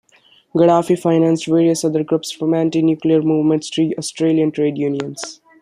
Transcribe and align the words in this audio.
Gaddafi 0.55 0.97
financed 0.97 1.45
various 1.45 1.85
other 1.85 2.03
groups 2.03 2.31
from 2.31 2.55
anti-nuclear 2.55 3.21
movements 3.21 3.69
to 3.69 3.93
Australian 3.99 4.51
trade 4.51 4.75
unions. 4.75 5.41